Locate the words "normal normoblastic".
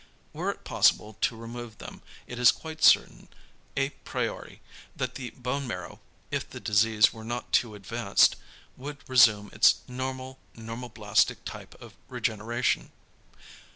9.87-11.37